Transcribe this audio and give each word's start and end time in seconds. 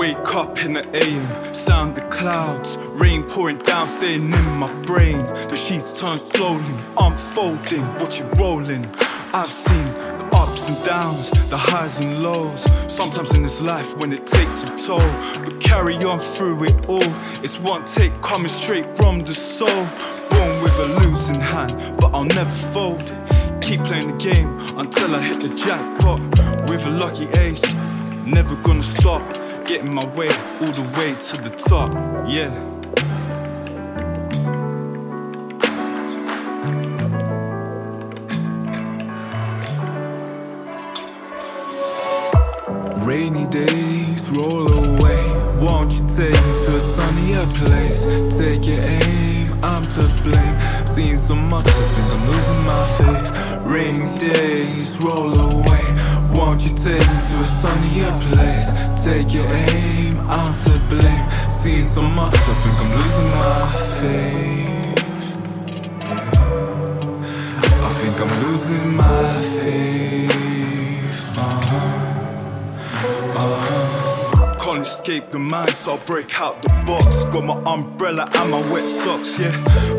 Wake 0.00 0.34
up 0.34 0.64
in 0.64 0.72
the 0.72 0.96
AM, 0.96 1.52
sound 1.52 1.94
the 1.94 2.00
clouds, 2.08 2.78
rain 2.92 3.22
pouring 3.22 3.58
down, 3.58 3.86
staying 3.86 4.32
in 4.32 4.44
my 4.52 4.72
brain. 4.84 5.18
The 5.50 5.56
sheets 5.56 6.00
turn 6.00 6.16
slowly, 6.16 6.74
unfolding, 6.96 7.82
what 7.98 8.18
you 8.18 8.24
rolling. 8.42 8.88
I've 9.34 9.52
seen 9.52 9.84
the 9.84 10.26
ups 10.32 10.70
and 10.70 10.84
downs, 10.86 11.30
the 11.50 11.58
highs 11.58 12.00
and 12.00 12.22
lows. 12.22 12.66
Sometimes 12.90 13.36
in 13.36 13.42
this 13.42 13.60
life 13.60 13.94
when 13.98 14.14
it 14.14 14.26
takes 14.26 14.64
a 14.64 14.74
toll, 14.78 15.10
but 15.44 15.60
carry 15.60 15.96
on 15.96 16.18
through 16.18 16.64
it 16.64 16.88
all. 16.88 17.12
It's 17.44 17.60
one 17.60 17.84
take 17.84 18.22
coming 18.22 18.48
straight 18.48 18.88
from 18.88 19.26
the 19.26 19.34
soul. 19.34 19.84
Born 20.30 20.62
with 20.62 20.78
a 20.78 20.86
losing 21.02 21.42
hand, 21.42 21.74
but 22.00 22.14
I'll 22.14 22.24
never 22.24 22.50
fold. 22.72 23.04
Keep 23.60 23.84
playing 23.84 24.08
the 24.08 24.16
game 24.16 24.60
until 24.78 25.14
I 25.14 25.20
hit 25.20 25.42
the 25.42 25.54
jackpot 25.54 26.20
with 26.70 26.86
a 26.86 26.90
lucky 26.90 27.28
ace. 27.38 27.74
Never 28.24 28.54
gonna 28.62 28.82
stop, 28.82 29.22
getting 29.70 29.94
my 29.94 30.04
way 30.16 30.26
all 30.60 30.72
the 30.72 30.82
way 30.98 31.14
to 31.14 31.42
the 31.42 31.50
top. 31.50 31.92
Yeah. 32.26 32.50
Rainy 43.06 43.46
days 43.46 44.32
roll 44.32 44.66
away. 44.72 45.22
Won't 45.64 45.92
you 45.92 46.00
take 46.08 46.32
me 46.32 46.52
to 46.64 46.74
a 46.74 46.80
sunnier 46.80 47.46
place? 47.54 48.08
Take 48.36 48.66
your 48.66 48.80
aim, 48.80 49.52
I'm 49.62 49.84
to 49.84 50.02
blame. 50.24 50.84
Seen 50.84 51.16
so 51.16 51.36
much, 51.36 51.68
I 51.68 51.70
think 51.70 52.12
I'm 52.14 52.26
losing 52.32 52.62
my 52.66 52.86
faith. 52.98 53.64
Rainy 53.64 54.18
days 54.18 54.98
roll 54.98 55.32
away. 55.38 55.70
Won't 56.40 56.64
you 56.64 56.70
take 56.70 57.06
me 57.12 57.18
to 57.28 57.36
a 57.36 57.46
sunnier 57.60 58.12
place? 58.32 58.68
Take 59.04 59.34
your 59.34 59.46
aim, 59.46 60.18
I'm 60.20 60.54
to 60.64 60.72
blame. 60.88 61.26
Seeing 61.50 61.84
so 61.84 62.00
much, 62.00 62.34
I 62.34 62.54
think 62.62 62.76
I'm 62.82 62.90
losing 62.98 63.30
my 63.40 63.66
faith. 64.00 64.70
I 67.86 67.90
think 68.00 68.16
I'm 68.22 68.32
losing 68.44 68.88
my 68.96 69.42
faith. 69.60 71.38
Uh-huh. 71.38 71.79
Can't 74.70 74.86
escape 74.86 75.32
the 75.32 75.38
mind, 75.40 75.74
so 75.74 75.94
I'll 75.96 76.06
break 76.06 76.40
out 76.40 76.62
the 76.62 76.68
box. 76.86 77.24
Got 77.24 77.44
my 77.44 77.60
umbrella 77.64 78.30
and 78.32 78.52
my 78.52 78.72
wet 78.72 78.88
socks, 78.88 79.36
yeah. 79.36 79.50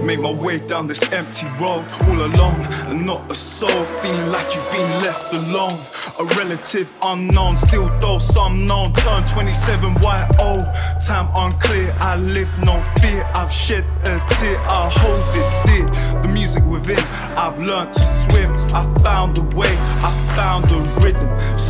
Make 0.02 0.22
my 0.22 0.32
way 0.32 0.60
down 0.60 0.88
this 0.88 1.04
empty 1.12 1.48
road, 1.60 1.84
all 2.04 2.22
alone, 2.24 2.62
and 2.88 3.06
not 3.06 3.30
a 3.30 3.36
soul. 3.36 3.84
Feeling 4.02 4.32
like 4.32 4.56
you've 4.56 4.72
been 4.72 5.04
left 5.04 5.34
alone. 5.34 5.78
A 6.20 6.24
relative 6.40 6.90
unknown, 7.04 7.58
still 7.58 7.90
though 8.00 8.18
some 8.18 8.66
known. 8.66 8.94
Turn 8.94 9.26
27, 9.26 9.94
why 9.96 10.26
oh? 10.40 10.64
Time 11.06 11.28
unclear, 11.36 11.94
I 12.00 12.16
live 12.16 12.58
no 12.64 12.82
fear. 13.02 13.30
I've 13.36 13.52
shed 13.52 13.84
a 14.06 14.24
tear, 14.36 14.58
I 14.58 14.90
hold 14.90 15.36
it 15.36 15.68
dear. 15.68 16.22
The 16.22 16.30
music 16.30 16.64
within, 16.64 17.04
I've 17.36 17.60
learned 17.60 17.92
to 17.92 18.06
swim. 18.06 18.54
I 18.74 18.86
found 19.04 19.38
a 19.38 19.44
way, 19.54 19.76
I 20.02 20.34
found 20.38 20.72
a. 20.72 21.01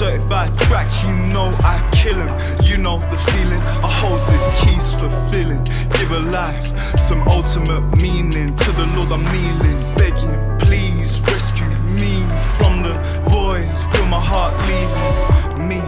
Certified 0.02 0.58
tracks, 0.58 1.04
you 1.04 1.12
know 1.32 1.54
I 1.64 1.78
kill 1.92 2.20
'em. 2.20 2.32
You 2.64 2.78
know 2.78 2.98
the 3.12 3.18
feeling, 3.18 3.62
I 3.86 3.90
hold 4.02 4.20
the 4.32 4.38
keys 4.60 4.96
for 4.96 5.12
feeling. 5.32 5.64
Give 6.00 6.12
a 6.14 6.20
life 6.40 6.74
some 6.98 7.22
ultimate 7.28 7.86
meaning. 8.02 8.56
To 8.56 8.72
the 8.72 8.88
Lord, 8.96 9.12
I'm 9.12 9.24
kneeling, 9.32 9.80
begging, 9.98 10.36
please 10.58 11.22
rescue 11.28 11.70
me 12.02 12.26
from 12.58 12.82
the 12.82 12.96
void. 13.30 13.70
Feel 13.92 14.08
my 14.08 14.20
heart 14.20 14.54
leaving 14.70 15.68
me. 15.70 15.82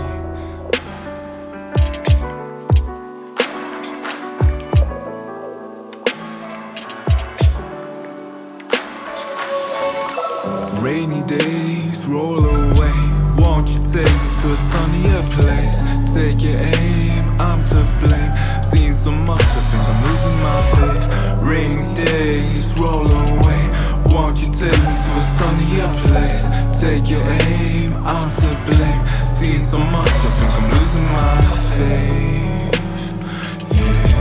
Rainy 10.83 11.23
days 11.23 12.05
roll 12.05 12.52
to 14.43 14.51
a 14.51 14.57
sunnier 14.57 15.23
place? 15.31 15.79
Take 16.13 16.41
your 16.43 16.59
aim, 16.59 17.39
I'm 17.39 17.63
to 17.71 17.87
blame. 18.01 18.33
Seen 18.61 18.91
so 18.91 19.11
much, 19.11 19.41
I 19.41 19.61
think 19.69 19.83
I'm 19.91 19.99
losing 20.07 20.37
my 20.47 20.61
faith. 20.75 21.05
Rainy 21.41 21.93
days 21.93 22.73
roll 22.77 23.07
away. 23.07 23.63
Won't 24.13 24.41
you 24.41 24.49
take 24.51 24.79
me 24.87 24.93
to 25.05 25.11
a 25.21 25.25
sunnier 25.37 25.91
place? 26.03 26.45
Take 26.81 27.09
your 27.09 27.23
aim, 27.23 27.93
I'm 28.05 28.31
to 28.41 28.49
blame. 28.65 29.01
Seen 29.27 29.59
so 29.61 29.77
much, 29.77 30.09
I 30.09 30.29
think 30.37 30.53
I'm 30.59 30.67
losing 30.75 31.07
my 31.19 31.41
faith. 31.75 32.73
Yeah, 33.79 34.12